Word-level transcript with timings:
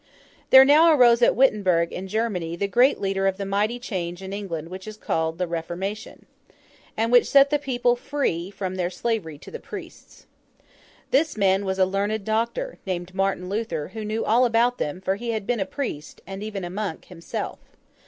There 0.49 0.65
now 0.65 0.91
arose 0.91 1.21
at 1.21 1.35
Wittemberg, 1.35 1.93
in 1.93 2.07
Germany, 2.07 2.55
the 2.55 2.67
great 2.67 2.99
leader 2.99 3.27
of 3.27 3.37
the 3.37 3.45
mighty 3.45 3.77
change 3.77 4.23
in 4.23 4.33
England 4.33 4.69
which 4.69 4.87
is 4.87 4.97
called 4.97 5.37
The 5.37 5.45
Reformation, 5.45 6.25
and 6.97 7.11
which 7.11 7.27
set 7.29 7.51
the 7.51 7.59
people 7.59 7.95
free 7.95 8.49
from 8.49 8.77
their 8.77 8.89
slavery 8.89 9.37
to 9.37 9.51
the 9.51 9.59
priests. 9.59 10.25
This 11.11 11.37
was 11.37 11.77
a 11.77 11.85
learned 11.85 12.25
Doctor, 12.25 12.79
named 12.83 13.13
Martin 13.13 13.47
Luther, 13.47 13.89
who 13.89 14.03
knew 14.03 14.25
all 14.25 14.43
about 14.43 14.79
them, 14.79 15.01
for 15.01 15.17
he 15.17 15.33
had 15.33 15.45
been 15.45 15.59
a 15.59 15.67
priest, 15.67 16.19
and 16.25 16.41
even 16.41 16.63
a 16.63 16.71
monk, 16.71 17.05
himself. 17.05 17.59